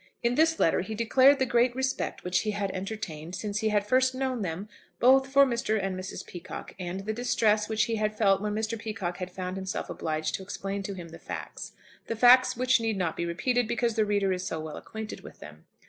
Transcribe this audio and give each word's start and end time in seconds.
In 0.23 0.33
this 0.33 0.59
letter 0.59 0.81
he 0.81 0.95
declared 0.95 1.37
the 1.37 1.45
great 1.45 1.75
respect 1.75 2.23
which 2.23 2.39
he 2.39 2.49
had 2.57 2.71
entertained, 2.71 3.35
since 3.35 3.59
he 3.59 3.69
had 3.69 3.85
first 3.85 4.15
known 4.15 4.41
them, 4.41 4.67
both 4.99 5.27
for 5.27 5.45
Mr. 5.45 5.79
and 5.79 5.95
Mrs. 5.95 6.25
Peacocke, 6.25 6.73
and 6.79 7.01
the 7.01 7.13
distress 7.13 7.69
which 7.69 7.83
he 7.83 7.97
had 7.97 8.17
felt 8.17 8.41
when 8.41 8.55
Mr. 8.55 8.79
Peacocke 8.79 9.17
had 9.17 9.29
found 9.29 9.57
himself 9.57 9.91
obliged 9.91 10.33
to 10.33 10.41
explain 10.41 10.81
to 10.81 10.95
him 10.95 11.09
the 11.09 11.19
facts, 11.19 11.73
the 12.07 12.15
facts 12.15 12.57
which 12.57 12.81
need 12.81 12.97
not 12.97 13.15
be 13.15 13.27
repeated, 13.27 13.67
because 13.67 13.93
the 13.93 14.03
reader 14.03 14.33
is 14.33 14.43
so 14.43 14.59
well 14.59 14.75
acquainted 14.75 15.21
with 15.21 15.37
them. 15.39 15.65